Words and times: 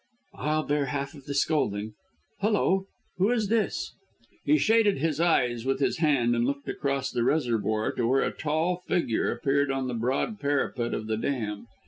"I'll 0.33 0.63
bear 0.63 0.85
half 0.87 1.13
of 1.13 1.25
the 1.25 1.35
scolding. 1.35 1.93
Hullo! 2.39 2.87
Who 3.19 3.29
is 3.29 3.49
this?" 3.49 3.93
He 4.45 4.57
shaded 4.57 4.97
his 4.97 5.19
eyes 5.21 5.63
with 5.63 5.79
his 5.79 5.99
hand 5.99 6.35
and 6.35 6.43
looked 6.43 6.67
across 6.67 7.11
the 7.11 7.23
reservoir 7.23 7.91
to 7.91 8.07
where 8.07 8.23
a 8.23 8.31
tall 8.35 8.77
figure 8.87 9.31
appeared 9.31 9.69
on 9.69 9.87
the 9.87 9.93
broad 9.93 10.39
parapet 10.39 10.95
of 10.95 11.05
the 11.05 11.17
dam. 11.17 11.67